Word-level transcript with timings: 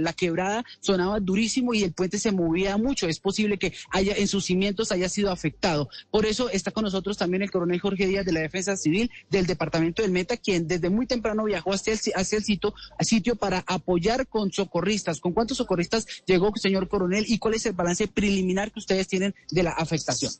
la 0.00 0.12
quebrada 0.12 0.64
sonaba 0.80 1.20
durísimo 1.20 1.74
y 1.74 1.82
el 1.82 1.92
puente 1.92 2.18
se 2.18 2.32
movía 2.32 2.76
mucho. 2.76 3.08
Es 3.08 3.20
posible 3.20 3.58
que 3.58 3.72
haya 3.90 4.14
en 4.16 4.28
sus 4.28 4.44
cimientos 4.44 4.92
haya 4.92 5.08
sido 5.08 5.30
afectado. 5.30 5.88
Por 6.10 6.26
eso 6.26 6.50
está 6.50 6.70
con 6.70 6.84
nosotros 6.84 7.16
también 7.16 7.42
el 7.42 7.50
coronel 7.50 7.80
Jorge 7.80 8.06
Díaz 8.06 8.24
de 8.24 8.32
la 8.32 8.40
Defensa 8.40 8.76
Civil 8.76 9.10
del 9.30 9.46
Departamento 9.46 10.02
del 10.02 10.10
Meta, 10.10 10.36
quien 10.36 10.66
desde 10.66 10.90
muy 10.90 11.06
temprano 11.06 11.44
viajó 11.44 11.72
hacia 11.72 11.92
el, 11.92 12.00
hacia 12.14 12.38
el 12.38 12.44
sitio, 12.44 12.74
sitio 13.00 13.36
para 13.36 13.64
apoyar 13.66 14.26
con 14.26 14.52
socorristas. 14.52 15.20
¿Con 15.20 15.32
cuántos 15.32 15.58
socorristas 15.58 16.06
llegó, 16.26 16.52
señor 16.56 16.88
coronel, 16.88 17.24
y 17.28 17.38
cuál 17.38 17.54
es 17.54 17.66
el 17.66 17.72
balance 17.72 18.08
preliminar 18.08 18.72
que 18.72 18.80
ustedes 18.80 19.08
tienen 19.08 19.34
de 19.50 19.62
la 19.62 19.70
afectación? 19.72 20.32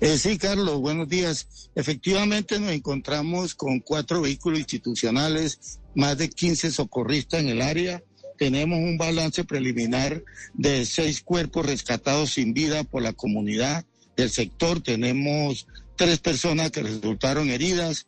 Eh, 0.00 0.18
sí, 0.18 0.38
Carlos, 0.38 0.80
buenos 0.80 1.08
días. 1.08 1.70
Efectivamente 1.74 2.58
nos 2.58 2.70
encontramos 2.70 3.54
con 3.54 3.80
cuatro 3.80 4.22
vehículos 4.22 4.58
institucionales, 4.58 5.80
más 5.94 6.18
de 6.18 6.28
15 6.28 6.70
socorristas 6.70 7.40
en 7.40 7.48
el 7.48 7.62
área 7.62 8.02
tenemos 8.36 8.78
un 8.78 8.98
balance 8.98 9.44
preliminar 9.44 10.22
de 10.54 10.84
seis 10.86 11.22
cuerpos 11.22 11.66
rescatados 11.66 12.34
sin 12.34 12.54
vida 12.54 12.84
por 12.84 13.02
la 13.02 13.12
comunidad 13.12 13.84
del 14.16 14.30
sector. 14.30 14.80
Tenemos 14.80 15.66
tres 15.96 16.18
personas 16.18 16.70
que 16.70 16.82
resultaron 16.82 17.50
heridas, 17.50 18.06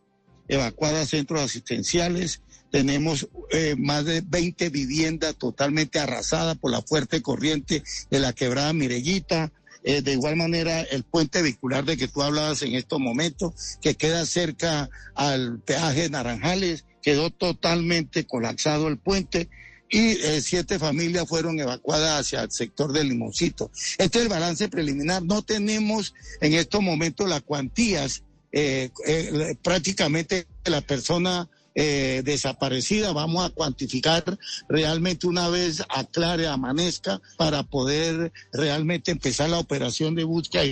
evacuadas 0.49 1.03
a 1.03 1.11
centros 1.11 1.43
asistenciales. 1.43 2.43
Tenemos 2.71 3.29
eh, 3.51 3.77
más 3.79 4.05
de 4.05 4.23
20 4.23 4.71
viviendas 4.71 5.37
totalmente 5.37 5.99
arrasadas 5.99 6.57
por 6.59 6.71
la 6.71 6.83
fuerte 6.83 7.23
corriente 7.23 7.83
de 8.11 8.19
la 8.19 8.33
quebrada 8.33 8.73
Mirellita. 8.73 9.53
Eh, 9.85 10.03
de 10.03 10.13
igual 10.13 10.35
manera, 10.35 10.81
el 10.83 11.05
puente 11.05 11.43
vehicular 11.43 11.85
de 11.85 11.97
que 11.97 12.09
tú 12.09 12.23
hablabas 12.23 12.63
en 12.63 12.75
estos 12.75 12.99
momentos, 12.99 13.79
que 13.81 13.95
queda 13.95 14.27
cerca 14.27 14.91
al 15.15 15.61
peaje 15.61 16.11
Naranjales, 16.11 16.85
quedó 17.03 17.31
totalmente 17.31 18.27
colapsado 18.27 18.89
el 18.89 18.99
puente 18.99 19.49
y 19.89 19.99
eh, 19.99 20.41
siete 20.41 20.79
familias 20.79 21.29
fueron 21.29 21.59
evacuadas 21.59 22.21
hacia 22.21 22.43
el 22.43 22.51
sector 22.51 22.93
del 22.93 23.09
Limoncito. 23.09 23.71
Este 23.99 24.19
es 24.19 24.25
el 24.25 24.29
balance 24.29 24.69
preliminar. 24.69 25.23
No 25.23 25.43
tenemos 25.43 26.15
en 26.41 26.55
estos 26.55 26.83
momentos 26.83 27.29
las 27.29 27.43
cuantías 27.43 28.23
eh, 28.53 28.91
eh, 29.07 29.57
prácticamente 29.63 30.47
la 30.65 30.81
persona 30.81 31.49
desaparecida. 31.79 33.13
Vamos 33.13 33.45
a 33.45 33.51
cuantificar 33.51 34.39
realmente 34.67 35.27
una 35.27 35.51
vez 35.51 35.83
aclare, 35.91 36.47
amanezca, 36.47 37.21
para 37.37 37.65
poder 37.65 38.33
realmente 38.51 39.11
empezar 39.11 39.51
la 39.51 39.59
operación 39.59 40.15
de 40.15 40.25
búsqueda 40.25 40.65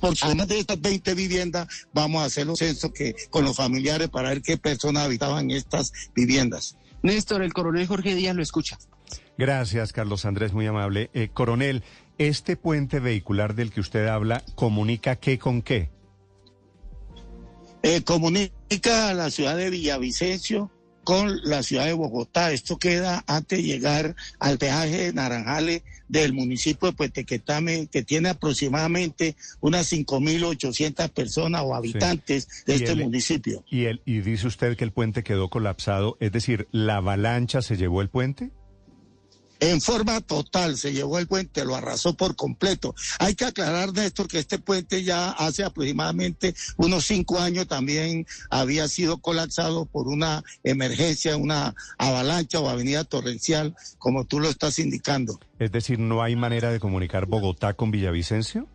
por 0.00 0.14
además 0.22 0.48
de 0.48 0.58
estas 0.58 0.80
20 0.80 1.14
viviendas, 1.14 1.68
vamos 1.92 2.22
a 2.22 2.26
hacer 2.26 2.46
los 2.46 2.58
censos 2.58 2.92
que, 2.92 3.14
con 3.30 3.44
los 3.44 3.56
familiares 3.56 4.08
para 4.08 4.30
ver 4.30 4.42
qué 4.42 4.56
personas 4.56 5.04
habitaban 5.04 5.50
estas 5.50 5.92
viviendas. 6.14 6.76
Néstor, 7.02 7.42
el 7.42 7.52
coronel 7.52 7.86
Jorge 7.86 8.14
Díaz 8.14 8.34
lo 8.34 8.42
escucha. 8.42 8.78
Gracias, 9.38 9.92
Carlos 9.92 10.24
Andrés, 10.24 10.52
muy 10.52 10.66
amable. 10.66 11.10
Eh, 11.14 11.30
coronel, 11.32 11.82
¿este 12.18 12.56
puente 12.56 13.00
vehicular 13.00 13.54
del 13.54 13.72
que 13.72 13.80
usted 13.80 14.06
habla 14.06 14.44
comunica 14.54 15.16
qué 15.16 15.38
con 15.38 15.62
qué? 15.62 15.90
Eh, 17.82 18.02
comunica 18.02 19.08
a 19.08 19.14
la 19.14 19.30
ciudad 19.30 19.56
de 19.56 19.70
Villavicencio 19.70 20.70
con 21.02 21.40
la 21.42 21.62
ciudad 21.62 21.86
de 21.86 21.94
Bogotá. 21.94 22.52
Esto 22.52 22.78
queda 22.78 23.24
antes 23.26 23.58
de 23.58 23.64
llegar 23.64 24.14
al 24.38 24.58
peaje 24.58 24.98
de 24.98 25.12
Naranjales 25.12 25.82
del 26.08 26.32
municipio 26.32 26.88
de 26.88 26.94
Puetequetame, 26.94 27.86
que 27.86 28.02
tiene 28.02 28.30
aproximadamente 28.30 29.36
unas 29.60 29.92
5.800 29.92 31.10
personas 31.10 31.62
o 31.64 31.74
habitantes 31.74 32.64
de 32.66 32.74
este 32.74 32.94
municipio. 32.94 33.64
¿y, 33.70 33.84
el, 33.84 34.02
¿Y 34.04 34.20
dice 34.20 34.46
usted 34.46 34.76
que 34.76 34.84
el 34.84 34.92
puente 34.92 35.22
quedó 35.22 35.48
colapsado? 35.48 36.16
Es 36.20 36.32
decir, 36.32 36.68
¿la 36.70 36.96
avalancha 36.96 37.62
se 37.62 37.76
llevó 37.76 38.02
el 38.02 38.08
puente? 38.08 38.50
En 39.62 39.80
forma 39.80 40.20
total, 40.20 40.76
se 40.76 40.92
llevó 40.92 41.20
el 41.20 41.28
puente, 41.28 41.64
lo 41.64 41.76
arrasó 41.76 42.14
por 42.14 42.34
completo. 42.34 42.96
Hay 43.20 43.36
que 43.36 43.44
aclarar, 43.44 43.92
Néstor, 43.92 44.26
que 44.26 44.40
este 44.40 44.58
puente 44.58 45.04
ya 45.04 45.30
hace 45.30 45.62
aproximadamente 45.62 46.56
unos 46.76 47.06
cinco 47.06 47.38
años 47.38 47.68
también 47.68 48.26
había 48.50 48.88
sido 48.88 49.18
colapsado 49.18 49.86
por 49.86 50.08
una 50.08 50.42
emergencia, 50.64 51.36
una 51.36 51.76
avalancha 51.96 52.58
o 52.58 52.68
avenida 52.68 53.04
torrencial, 53.04 53.76
como 53.98 54.24
tú 54.24 54.40
lo 54.40 54.48
estás 54.50 54.80
indicando. 54.80 55.38
Es 55.60 55.70
decir, 55.70 56.00
¿no 56.00 56.24
hay 56.24 56.34
manera 56.34 56.72
de 56.72 56.80
comunicar 56.80 57.26
Bogotá 57.26 57.74
con 57.74 57.92
Villavicencio? 57.92 58.66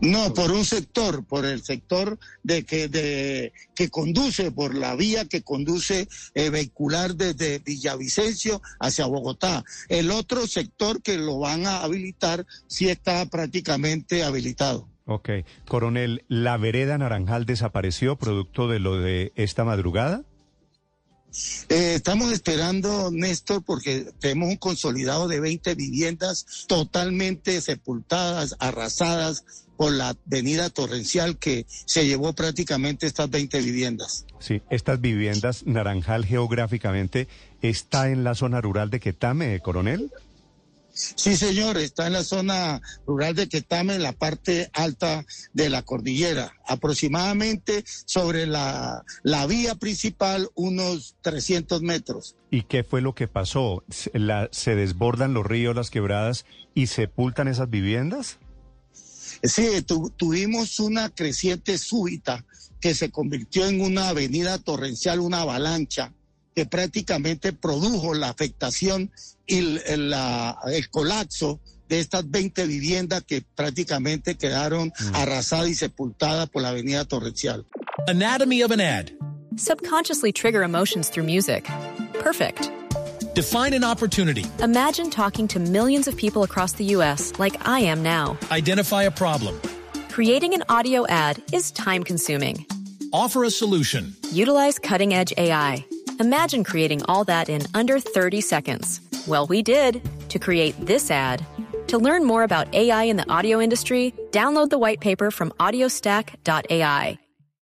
No, 0.00 0.34
por 0.34 0.50
un 0.50 0.64
sector, 0.64 1.24
por 1.24 1.46
el 1.46 1.62
sector 1.62 2.18
de 2.42 2.64
que, 2.64 2.88
de, 2.88 3.52
que 3.74 3.88
conduce, 3.88 4.50
por 4.50 4.74
la 4.74 4.94
vía 4.94 5.24
que 5.24 5.42
conduce 5.42 6.08
eh, 6.34 6.50
vehicular 6.50 7.14
desde 7.14 7.60
Villavicencio 7.60 8.60
hacia 8.78 9.06
Bogotá. 9.06 9.64
El 9.88 10.10
otro 10.10 10.46
sector 10.46 11.02
que 11.02 11.16
lo 11.16 11.38
van 11.38 11.66
a 11.66 11.82
habilitar 11.82 12.46
sí 12.66 12.88
está 12.88 13.24
prácticamente 13.26 14.22
habilitado. 14.22 14.88
Ok. 15.06 15.30
Coronel, 15.66 16.24
¿la 16.28 16.56
vereda 16.56 16.98
Naranjal 16.98 17.46
desapareció 17.46 18.16
producto 18.16 18.68
de 18.68 18.80
lo 18.80 18.98
de 18.98 19.32
esta 19.36 19.64
madrugada? 19.64 20.24
Eh, 21.68 21.94
estamos 21.94 22.32
esperando, 22.32 23.10
Néstor, 23.10 23.62
porque 23.64 24.12
tenemos 24.20 24.48
un 24.50 24.56
consolidado 24.56 25.28
de 25.28 25.40
20 25.40 25.74
viviendas 25.74 26.66
totalmente 26.68 27.60
sepultadas, 27.60 28.56
arrasadas 28.58 29.44
por 29.76 29.92
la 29.92 30.16
avenida 30.26 30.70
torrencial 30.70 31.38
que 31.38 31.66
se 31.68 32.06
llevó 32.06 32.32
prácticamente 32.32 33.06
estas 33.06 33.30
20 33.30 33.60
viviendas. 33.60 34.26
Sí, 34.38 34.62
estas 34.70 35.00
viviendas, 35.00 35.66
Naranjal 35.66 36.24
geográficamente, 36.24 37.28
¿está 37.62 38.10
en 38.10 38.24
la 38.24 38.34
zona 38.34 38.60
rural 38.60 38.90
de 38.90 39.00
Quetame, 39.00 39.60
coronel? 39.60 40.10
Sí, 40.96 41.36
señor, 41.36 41.76
está 41.76 42.06
en 42.06 42.14
la 42.14 42.24
zona 42.24 42.80
rural 43.06 43.34
de 43.34 43.50
Quetame, 43.50 43.96
en 43.96 44.02
la 44.02 44.12
parte 44.12 44.70
alta 44.72 45.26
de 45.52 45.68
la 45.68 45.82
cordillera, 45.82 46.54
aproximadamente 46.66 47.84
sobre 48.06 48.46
la, 48.46 49.04
la 49.22 49.46
vía 49.46 49.74
principal, 49.74 50.48
unos 50.54 51.14
300 51.20 51.82
metros. 51.82 52.34
¿Y 52.50 52.62
qué 52.62 52.82
fue 52.82 53.02
lo 53.02 53.14
que 53.14 53.28
pasó? 53.28 53.84
¿Se 53.90 54.74
desbordan 54.74 55.34
los 55.34 55.44
ríos, 55.44 55.76
las 55.76 55.90
quebradas 55.90 56.46
y 56.74 56.86
sepultan 56.86 57.48
esas 57.48 57.68
viviendas? 57.68 58.38
Sí, 59.42 59.68
tuvimos 60.16 60.80
una 60.80 61.10
creciente 61.10 61.76
súbita 61.76 62.46
que 62.80 62.94
se 62.94 63.10
convirtió 63.10 63.66
en 63.66 63.82
una 63.82 64.08
avenida 64.08 64.58
torrencial, 64.58 65.20
una 65.20 65.42
avalancha 65.42 66.14
que 66.56 66.64
prácticamente 66.64 67.52
produjo 67.52 68.14
la 68.14 68.30
afectación 68.30 69.12
y 69.46 69.58
el, 69.58 70.14
el 70.66 70.90
colapso 70.90 71.60
de 71.86 72.00
estas 72.00 72.28
20 72.30 72.66
viviendas 72.66 73.22
que 73.24 73.44
prácticamente 73.54 74.36
quedaron 74.36 74.88
mm. 74.88 75.14
arrasadas 75.14 75.68
y 75.68 75.74
sepultadas 75.74 76.48
por 76.48 76.62
la 76.62 76.70
avenida 76.70 77.04
torrencial. 77.04 77.66
Anatomy 78.08 78.62
of 78.62 78.70
an 78.70 78.80
ad. 78.80 79.10
Subconsciously 79.56 80.32
trigger 80.32 80.62
emotions 80.62 81.10
through 81.10 81.26
music. 81.26 81.68
Perfect. 82.20 82.70
Define 83.34 83.74
an 83.74 83.84
opportunity. 83.84 84.46
Imagine 84.62 85.10
talking 85.10 85.46
to 85.48 85.60
millions 85.60 86.08
of 86.08 86.16
people 86.16 86.42
across 86.42 86.72
the 86.72 86.84
U.S. 86.96 87.34
like 87.38 87.68
I 87.68 87.80
am 87.80 88.02
now. 88.02 88.38
Identify 88.50 89.02
a 89.02 89.10
problem. 89.10 89.60
Creating 90.08 90.54
an 90.54 90.64
audio 90.70 91.06
ad 91.06 91.42
is 91.52 91.70
time 91.70 92.02
consuming. 92.02 92.64
Offer 93.12 93.44
a 93.44 93.50
solution. 93.50 94.14
Utilize 94.32 94.78
cutting 94.78 95.12
edge 95.12 95.34
AI. 95.36 95.84
Imagine 96.18 96.64
creating 96.64 97.02
all 97.08 97.24
that 97.24 97.48
in 97.48 97.62
under 97.74 98.00
30 98.00 98.40
seconds. 98.40 99.00
Well, 99.26 99.46
we 99.46 99.62
did 99.62 100.00
to 100.28 100.38
create 100.38 100.74
this 100.84 101.10
ad. 101.10 101.44
To 101.88 101.98
learn 101.98 102.24
more 102.24 102.42
about 102.42 102.72
AI 102.74 103.04
in 103.04 103.16
the 103.16 103.28
audio 103.30 103.60
industry, 103.60 104.14
download 104.30 104.70
the 104.70 104.78
white 104.78 105.00
paper 105.00 105.30
from 105.30 105.50
audiostack.ai. 105.58 107.18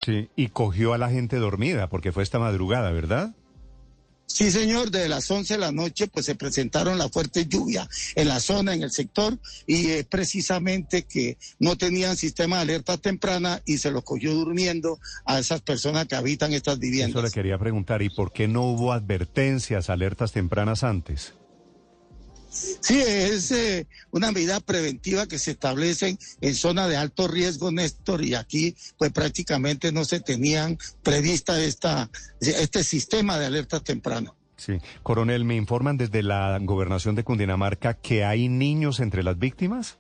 Sí, 0.05 0.29
y 0.35 0.49
cogió 0.49 0.95
a 0.95 0.99
la 0.99 1.09
gente 1.11 1.37
dormida 1.37 1.89
porque 1.89 2.11
fue 2.11 2.25
esta 2.25 2.41
madrugada, 2.41 2.91
¿verdad? 2.91 3.35
Sí, 4.33 4.51
señor, 4.51 4.91
desde 4.91 5.11
las 5.11 5.31
11 5.31 5.55
de 5.55 5.61
la 5.61 5.73
noche 5.73 6.09
pues 6.09 6.25
se 6.25 6.35
presentaron 6.35 6.97
la 6.97 7.11
fuerte 7.11 7.45
lluvia 7.47 7.87
en 8.15 8.29
la 8.29 8.41
zona, 8.41 8.73
en 8.73 8.83
el 8.83 8.91
sector, 8.91 9.39
y 9.67 9.91
eh, 9.91 10.07
precisamente 10.09 11.03
que 11.03 11.37
no 11.59 11.77
tenían 11.77 12.17
sistema 12.17 12.57
de 12.57 12.63
alerta 12.63 12.97
temprana 12.97 13.61
y 13.67 13.77
se 13.77 13.91
los 13.91 14.05
cogió 14.05 14.33
durmiendo 14.33 14.99
a 15.27 15.39
esas 15.39 15.61
personas 15.61 16.07
que 16.07 16.15
habitan 16.15 16.55
estas 16.55 16.79
viviendas. 16.79 17.11
Eso 17.11 17.23
le 17.23 17.31
quería 17.31 17.59
preguntar, 17.59 18.01
¿y 18.01 18.09
por 18.09 18.33
qué 18.33 18.49
no 18.49 18.63
hubo 18.63 18.95
advertencias, 18.95 19.91
alertas 19.91 20.33
tempranas 20.33 20.83
antes? 20.83 21.35
Sí, 22.53 23.01
es 23.01 23.51
eh, 23.51 23.87
una 24.11 24.31
medida 24.31 24.61
preventiva 24.61 25.27
que 25.27 25.39
se 25.39 25.53
establece 25.53 26.19
en 26.41 26.55
zona 26.55 26.87
de 26.87 26.97
alto 26.97 27.27
riesgo, 27.27 27.73
Néstor, 27.73 28.23
y 28.23 28.35
aquí 28.35 28.77
pues 28.99 29.11
prácticamente 29.11 29.91
no 29.91 30.05
se 30.05 30.21
tenían 30.21 30.79
prevista 31.03 31.59
esta, 31.63 32.11
este 32.41 32.85
sistema 32.85 33.39
de 33.39 33.47
alerta 33.47 33.81
temprana. 33.81 34.35
Sí, 34.57 34.75
coronel, 35.03 35.45
me 35.45 35.57
informan 35.57 35.97
desde 35.97 36.23
la 36.23 36.59
gobernación 36.61 37.15
de 37.15 37.25
Cundinamarca 37.25 37.95
que 37.95 38.25
hay 38.25 38.49
niños 38.49 39.01
entre 39.01 39.23
las 39.23 39.39
víctimas. 39.39 39.99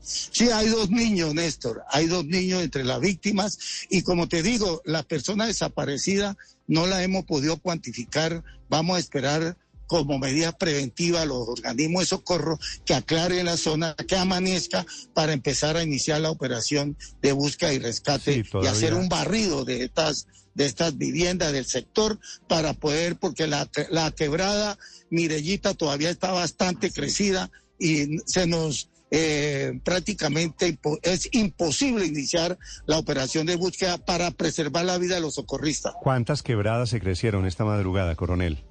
Sí, 0.00 0.50
hay 0.50 0.68
dos 0.70 0.90
niños, 0.90 1.34
Néstor, 1.34 1.82
hay 1.90 2.06
dos 2.06 2.24
niños 2.24 2.62
entre 2.62 2.84
las 2.84 3.00
víctimas 3.00 3.86
y 3.90 4.02
como 4.02 4.28
te 4.28 4.42
digo, 4.42 4.80
la 4.86 5.02
persona 5.02 5.46
desaparecida 5.46 6.38
no 6.66 6.86
la 6.86 7.02
hemos 7.02 7.26
podido 7.26 7.58
cuantificar, 7.58 8.42
vamos 8.70 8.96
a 8.96 9.00
esperar 9.00 9.58
como 9.90 10.20
medida 10.20 10.52
preventiva 10.52 11.24
los 11.24 11.48
organismos 11.48 12.02
de 12.02 12.06
socorro 12.06 12.60
que 12.84 12.94
aclaren 12.94 13.46
la 13.46 13.56
zona, 13.56 13.96
que 13.96 14.14
amanezca 14.14 14.86
para 15.14 15.32
empezar 15.32 15.76
a 15.76 15.82
iniciar 15.82 16.20
la 16.20 16.30
operación 16.30 16.96
de 17.20 17.32
búsqueda 17.32 17.72
y 17.72 17.80
rescate 17.80 18.44
y 18.62 18.66
hacer 18.68 18.94
un 18.94 19.08
barrido 19.08 19.64
de 19.64 19.82
estas 19.82 20.28
de 20.54 20.66
estas 20.66 20.96
viviendas 20.96 21.52
del 21.52 21.64
sector 21.64 22.20
para 22.46 22.72
poder, 22.72 23.16
porque 23.16 23.48
la, 23.48 23.68
la 23.90 24.12
quebrada 24.12 24.78
Mirellita 25.10 25.74
todavía 25.74 26.10
está 26.10 26.30
bastante 26.30 26.92
crecida 26.92 27.50
y 27.76 28.18
se 28.26 28.46
nos 28.46 28.90
eh, 29.10 29.80
prácticamente 29.82 30.78
es 31.02 31.28
imposible 31.32 32.06
iniciar 32.06 32.56
la 32.86 32.96
operación 32.96 33.44
de 33.44 33.56
búsqueda 33.56 33.98
para 33.98 34.30
preservar 34.30 34.84
la 34.84 34.98
vida 34.98 35.16
de 35.16 35.20
los 35.20 35.34
socorristas. 35.34 35.94
¿Cuántas 36.00 36.44
quebradas 36.44 36.90
se 36.90 37.00
crecieron 37.00 37.44
esta 37.44 37.64
madrugada, 37.64 38.14
coronel? 38.14 38.62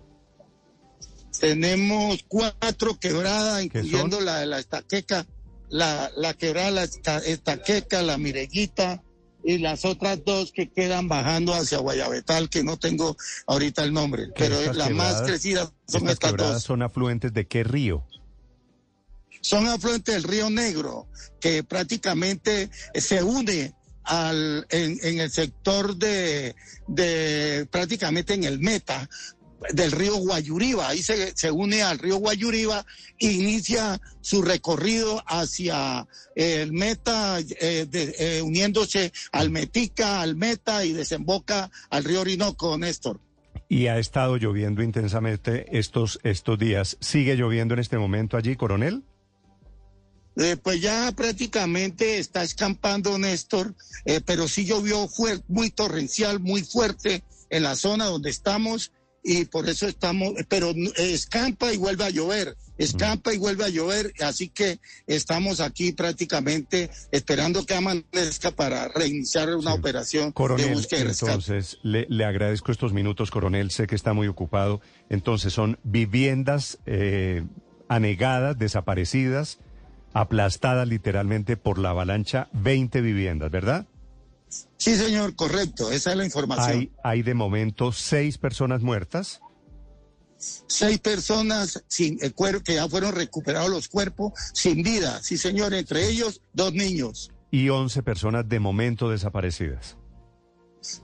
Tenemos 1.39 2.25
cuatro 2.27 2.99
quebradas, 2.99 3.63
incluyendo 3.63 4.19
la 4.19 4.39
de 4.39 4.45
la 4.45 4.59
estaqueca, 4.59 5.25
la, 5.69 6.11
la 6.15 6.33
quebrada, 6.33 6.71
la 6.71 6.83
estaqueca, 6.83 8.01
la 8.01 8.17
mireguita 8.17 9.03
y 9.43 9.57
las 9.57 9.85
otras 9.85 10.23
dos 10.25 10.51
que 10.51 10.69
quedan 10.69 11.07
bajando 11.07 11.53
hacia 11.53 11.77
Guayabetal, 11.77 12.49
que 12.49 12.63
no 12.63 12.77
tengo 12.77 13.15
ahorita 13.47 13.83
el 13.83 13.93
nombre, 13.93 14.27
pero 14.35 14.73
la 14.73 14.89
más 14.89 15.21
crecida 15.21 15.71
son 15.87 16.09
estas, 16.09 16.35
dos. 16.35 16.63
¿Son 16.63 16.81
afluentes 16.81 17.33
de 17.33 17.47
qué 17.47 17.63
río? 17.63 18.05
Son 19.41 19.67
afluentes 19.67 20.13
del 20.13 20.23
río 20.23 20.49
Negro, 20.49 21.07
que 21.39 21.63
prácticamente 21.63 22.69
se 22.93 23.23
une 23.23 23.73
al, 24.03 24.65
en, 24.69 24.97
en, 25.03 25.19
el 25.19 25.31
sector 25.31 25.95
de, 25.95 26.55
de 26.87 27.67
prácticamente 27.71 28.33
en 28.33 28.43
el 28.43 28.59
Meta, 28.59 29.09
del 29.73 29.91
río 29.91 30.15
Guayuriba. 30.17 30.89
Ahí 30.89 31.01
se, 31.01 31.35
se 31.35 31.51
une 31.51 31.83
al 31.83 31.99
río 31.99 32.17
Guayuriba 32.17 32.85
e 33.19 33.31
inicia 33.31 33.99
su 34.21 34.41
recorrido 34.41 35.23
hacia 35.27 36.07
el 36.35 36.71
Meta, 36.71 37.39
eh, 37.39 37.87
eh, 37.91 38.41
uniéndose 38.41 39.11
al 39.31 39.49
Metica, 39.49 40.21
al 40.21 40.35
Meta 40.35 40.85
y 40.85 40.93
desemboca 40.93 41.69
al 41.89 42.03
río 42.03 42.21
Orinoco, 42.21 42.77
Néstor. 42.77 43.19
Y 43.67 43.87
ha 43.87 43.99
estado 43.99 44.37
lloviendo 44.37 44.81
intensamente 44.81 45.77
estos, 45.77 46.19
estos 46.23 46.57
días. 46.57 46.97
¿Sigue 47.01 47.35
lloviendo 47.35 47.75
en 47.75 47.81
este 47.81 47.97
momento 47.97 48.35
allí, 48.35 48.55
coronel? 48.55 49.03
Eh, 50.37 50.55
pues 50.55 50.81
ya 50.81 51.11
prácticamente 51.15 52.17
está 52.17 52.43
escampando 52.43 53.19
Néstor, 53.19 53.75
pero 54.25 54.47
sí 54.47 54.65
llovió 54.65 55.07
muy 55.47 55.69
torrencial, 55.69 56.39
muy 56.39 56.63
fuerte 56.63 57.23
en 57.49 57.63
la 57.63 57.75
zona 57.75 58.05
donde 58.05 58.29
estamos 58.29 58.91
y 59.23 59.45
por 59.45 59.67
eso 59.67 59.87
estamos, 59.87 60.33
pero 60.47 60.73
escampa 60.97 61.73
y 61.73 61.77
vuelve 61.77 62.05
a 62.05 62.09
llover, 62.09 62.55
escampa 62.77 63.33
y 63.33 63.37
vuelve 63.37 63.65
a 63.65 63.69
llover, 63.69 64.13
así 64.21 64.49
que 64.49 64.79
estamos 65.07 65.59
aquí 65.59 65.91
prácticamente 65.91 66.89
esperando 67.11 67.65
que 67.65 67.75
amanezca 67.75 68.51
para 68.51 68.87
reiniciar 68.87 69.55
una 69.55 69.73
operación 69.73 70.31
coronel, 70.31 70.67
de 70.67 70.73
búsqueda 70.73 71.11
Entonces, 71.11 71.79
le, 71.83 72.05
le, 72.09 72.25
agradezco 72.25 72.71
estos 72.71 72.93
minutos, 72.93 73.31
coronel, 73.31 73.71
sé 73.71 73.87
que 73.87 73.95
está 73.95 74.13
muy 74.13 74.27
ocupado. 74.27 74.81
Entonces, 75.09 75.53
son 75.53 75.77
viviendas 75.83 76.79
eh, 76.85 77.43
anegadas, 77.87 78.57
desaparecidas, 78.57 79.59
aplastadas 80.13 80.87
literalmente 80.87 81.57
por 81.57 81.77
la 81.77 81.89
avalancha, 81.89 82.49
20 82.53 83.01
viviendas, 83.01 83.51
¿verdad? 83.51 83.87
Sí, 84.77 84.95
señor, 84.95 85.35
correcto. 85.35 85.91
Esa 85.91 86.11
es 86.11 86.17
la 86.17 86.25
información. 86.25 86.69
Hay, 86.69 86.91
hay 87.03 87.21
de 87.21 87.33
momento 87.33 87.91
seis 87.91 88.37
personas 88.37 88.81
muertas. 88.81 89.41
Seis 90.37 90.99
personas 90.99 91.83
sin 91.87 92.17
el 92.21 92.33
cuerpo 92.33 92.63
que 92.63 92.75
ya 92.75 92.87
fueron 92.87 93.13
recuperados 93.13 93.69
los 93.69 93.89
cuerpos 93.89 94.33
sin 94.53 94.83
vida. 94.83 95.21
Sí, 95.21 95.37
señor, 95.37 95.73
entre 95.73 96.07
ellos 96.07 96.41
dos 96.53 96.73
niños. 96.73 97.31
Y 97.51 97.69
once 97.69 98.03
personas 98.03 98.47
de 98.47 98.59
momento 98.59 99.09
desaparecidas. 99.09 99.97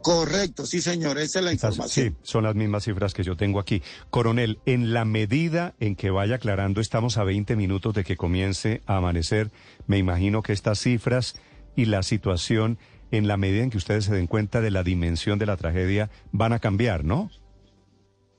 Correcto, 0.02 0.66
sí, 0.66 0.80
señor, 0.80 1.18
esa 1.18 1.40
es 1.40 1.46
la 1.46 1.52
información. 1.52 1.90
Sí, 1.90 2.16
son 2.24 2.46
las 2.46 2.56
mismas 2.56 2.86
cifras 2.86 3.14
que 3.14 3.24
yo 3.24 3.36
tengo 3.36 3.60
aquí. 3.60 3.82
Coronel, 4.10 4.60
en 4.66 4.94
la 4.94 5.04
medida 5.04 5.76
en 5.82 5.98
que 5.98 6.12
vaya 6.12 6.36
aclarando, 6.36 6.80
estamos 6.80 7.18
a 7.18 7.26
20 7.26 7.58
minutos 7.58 7.94
de 7.94 8.06
que 8.06 8.16
comience 8.16 8.82
a 8.86 8.98
amanecer. 8.98 9.52
Me 9.86 9.98
imagino 9.98 10.44
que 10.44 10.54
estas 10.54 10.80
cifras 10.80 11.36
y 11.76 11.86
la 11.86 12.04
situación 12.04 12.80
en 13.12 13.28
la 13.28 13.38
medida 13.38 13.64
en 13.64 13.70
que 13.70 13.78
ustedes 13.78 14.06
se 14.06 14.14
den 14.14 14.28
cuenta 14.28 14.62
de 14.62 14.72
la 14.72 14.84
dimensión 14.84 15.40
de 15.40 15.46
la 15.46 15.58
tragedia, 15.58 16.10
van 16.32 16.54
a 16.54 16.60
cambiar, 16.60 17.04
¿no? 17.04 17.30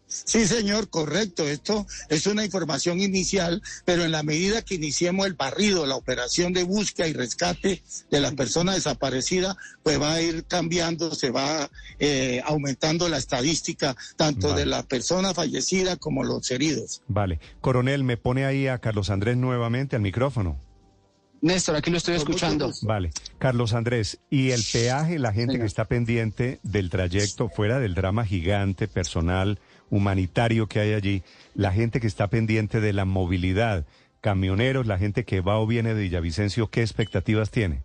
Sí, 0.08 0.46
señor, 0.46 0.88
correcto. 0.88 1.46
Esto 1.46 1.86
es 2.08 2.26
una 2.26 2.44
información 2.44 3.00
inicial, 3.00 3.62
pero 3.84 4.04
en 4.04 4.12
la 4.12 4.22
medida 4.22 4.62
que 4.62 4.76
iniciemos 4.76 5.26
el 5.26 5.34
barrido, 5.34 5.84
la 5.84 5.96
operación 5.96 6.52
de 6.52 6.62
búsqueda 6.62 7.08
y 7.08 7.12
rescate 7.12 7.82
de 8.10 8.20
las 8.20 8.34
personas 8.34 8.76
desaparecidas, 8.76 9.56
pues 9.82 10.00
va 10.00 10.14
a 10.14 10.22
ir 10.22 10.44
cambiando, 10.44 11.14
se 11.14 11.30
va 11.30 11.68
eh, 11.98 12.40
aumentando 12.44 13.08
la 13.08 13.18
estadística 13.18 13.96
tanto 14.16 14.54
de 14.54 14.66
la 14.66 14.84
persona 14.84 15.34
fallecida 15.34 15.96
como 15.96 16.22
los 16.22 16.50
heridos. 16.50 17.02
Vale. 17.08 17.40
Coronel, 17.60 18.04
me 18.04 18.16
pone 18.16 18.44
ahí 18.44 18.68
a 18.68 18.78
Carlos 18.78 19.10
Andrés 19.10 19.36
nuevamente 19.36 19.96
al 19.96 20.02
micrófono. 20.02 20.56
Néstor, 21.40 21.76
aquí 21.76 21.90
lo 21.90 21.98
estoy 21.98 22.16
escuchando. 22.16 22.72
Vale. 22.82 23.10
Carlos 23.38 23.74
Andrés, 23.74 24.18
¿y 24.30 24.50
el 24.50 24.62
peaje, 24.72 25.18
la 25.18 25.32
gente 25.32 25.58
que 25.58 25.66
está 25.66 25.84
pendiente 25.86 26.58
del 26.62 26.90
trayecto, 26.90 27.48
fuera 27.48 27.78
del 27.78 27.94
drama 27.94 28.24
gigante, 28.24 28.88
personal, 28.88 29.60
humanitario 29.90 30.66
que 30.66 30.80
hay 30.80 30.94
allí, 30.94 31.22
la 31.54 31.72
gente 31.72 32.00
que 32.00 32.06
está 32.06 32.28
pendiente 32.28 32.80
de 32.80 32.92
la 32.92 33.04
movilidad, 33.04 33.86
camioneros, 34.20 34.86
la 34.86 34.98
gente 34.98 35.24
que 35.24 35.40
va 35.40 35.58
o 35.58 35.66
viene 35.66 35.94
de 35.94 36.02
Villavicencio, 36.02 36.70
¿qué 36.70 36.80
expectativas 36.80 37.50
tiene? 37.50 37.82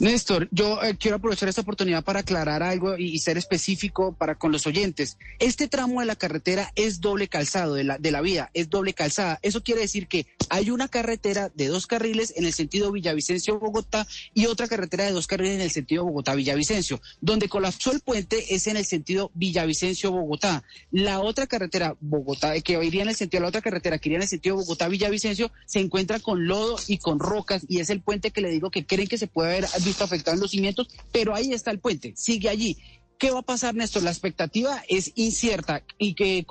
Néstor, 0.00 0.48
yo 0.52 0.80
eh, 0.82 0.96
quiero 0.96 1.16
aprovechar 1.16 1.48
esta 1.48 1.62
oportunidad 1.62 2.04
para 2.04 2.20
aclarar 2.20 2.62
algo 2.62 2.96
y, 2.96 3.18
ser 3.18 3.36
específico 3.36 4.12
para 4.12 4.36
con 4.36 4.52
los 4.52 4.66
oyentes. 4.66 5.18
Este 5.40 5.66
tramo 5.66 5.98
de 6.00 6.06
la 6.06 6.14
carretera 6.14 6.70
es 6.76 7.00
doble 7.00 7.26
calzado 7.26 7.74
de 7.74 7.82
la, 7.82 7.98
de 7.98 8.12
la 8.12 8.20
vía, 8.20 8.50
es 8.54 8.70
doble 8.70 8.94
calzada. 8.94 9.40
Eso 9.42 9.64
quiere 9.64 9.80
decir 9.80 10.06
que 10.06 10.26
hay 10.50 10.70
una 10.70 10.86
carretera 10.86 11.50
de 11.52 11.66
dos 11.66 11.88
carriles 11.88 12.32
en 12.36 12.44
el 12.44 12.52
sentido 12.52 12.92
Villavicencio-Bogotá 12.92 14.06
y 14.34 14.46
otra 14.46 14.68
carretera 14.68 15.04
de 15.04 15.10
dos 15.10 15.26
carriles 15.26 15.56
en 15.56 15.62
el 15.62 15.70
sentido 15.72 16.04
Bogotá-Villavicencio. 16.04 17.00
Donde 17.20 17.48
colapsó 17.48 17.90
el 17.90 18.00
puente 18.00 18.54
es 18.54 18.68
en 18.68 18.76
el 18.76 18.84
sentido 18.84 19.32
Villavicencio-Bogotá. 19.34 20.62
La 20.92 21.20
otra 21.20 21.48
carretera 21.48 21.96
Bogotá, 22.00 22.58
que 22.60 22.84
iría 22.84 23.02
en 23.02 23.08
el 23.08 23.16
sentido, 23.16 23.42
la 23.42 23.48
otra 23.48 23.62
carretera 23.62 23.98
que 23.98 24.10
iría 24.10 24.18
en 24.18 24.22
el 24.22 24.28
sentido 24.28 24.56
Bogotá-Villavicencio, 24.56 25.50
se 25.66 25.80
encuentra 25.80 26.20
con 26.20 26.46
lodo 26.46 26.76
y 26.86 26.98
con 26.98 27.18
rocas 27.18 27.64
y 27.68 27.80
es 27.80 27.90
el 27.90 28.00
puente 28.00 28.30
que 28.30 28.40
le 28.40 28.50
digo 28.50 28.70
que 28.70 28.86
creen 28.86 29.08
que 29.08 29.18
se 29.18 29.26
puede 29.26 29.50
haber 29.50 29.66
visto 29.88 30.04
afectado 30.04 30.34
en 30.34 30.40
los 30.40 30.50
cimientos, 30.50 30.88
pero 31.10 31.34
ahí 31.34 31.52
está 31.52 31.70
el 31.70 31.80
puente, 31.80 32.12
sigue 32.16 32.48
allí. 32.48 32.76
¿Qué 33.18 33.30
va 33.30 33.40
a 33.40 33.42
pasar, 33.42 33.74
Néstor? 33.74 34.04
La 34.04 34.10
expectativa 34.10 34.82
es 34.88 35.12
incierta 35.16 35.82
y 35.98 36.14
que 36.14 36.46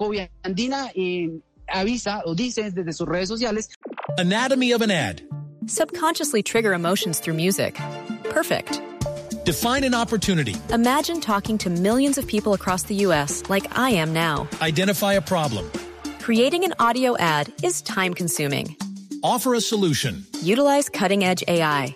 eh, 0.96 1.39
avisa 1.67 2.22
o 2.25 2.36
dice 2.36 2.72
desde 2.72 2.94
sus 2.94 3.08
redes 3.08 3.29
sociales. 3.29 3.70
Anatomy 4.17 4.74
of 4.74 4.82
an 4.82 4.91
ad. 4.91 5.22
Subconsciously 5.67 6.44
trigger 6.44 6.74
emotions 6.74 7.20
through 7.22 7.36
music. 7.36 7.75
Perfect. 8.29 8.82
Define 9.46 9.86
an 9.86 9.94
opportunity. 9.94 10.56
Imagine 10.74 11.22
talking 11.22 11.58
to 11.60 11.70
millions 11.70 12.17
of 12.17 12.27
people 12.27 12.53
across 12.53 12.84
the 12.84 12.96
U.S. 13.08 13.44
like 13.50 13.77
I 13.77 13.91
am 13.91 14.12
now. 14.12 14.48
Identify 14.62 15.13
a 15.13 15.22
problem. 15.22 15.70
Creating 16.20 16.65
an 16.65 16.74
audio 16.79 17.15
ad 17.17 17.53
is 17.63 17.82
time 17.82 18.13
consuming. 18.13 18.75
Offer 19.24 19.56
a 19.56 19.62
solution. 19.62 20.25
Utilize 20.41 20.89
cutting 20.89 21.24
edge 21.24 21.44
AI 21.48 21.96